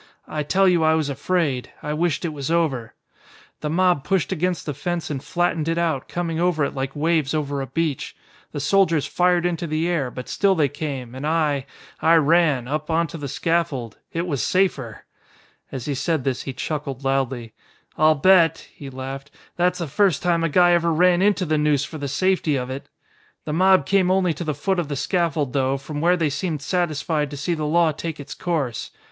[0.27, 1.71] I tell you I was afraid.
[1.83, 2.95] I wished it was over.
[3.59, 7.35] "The mob pushed against the fence and flattened it out, coming over it like waves
[7.35, 8.15] over a beach.
[8.51, 11.67] The soldiers fired into the air, but still they came, and I,
[12.01, 13.99] I ran up, onto the scaffold.
[14.11, 15.05] It was safer!"
[15.71, 17.53] As he said this he chuckled loudly.
[17.95, 21.85] "I'll bet," he laughed, "that's the first time a guy ever ran into the noose
[21.85, 22.89] for the safety of it!
[23.45, 26.63] The mob came only to the foot of the scaffold though, from where they seemed
[26.63, 28.89] satisfied to see the law take its course.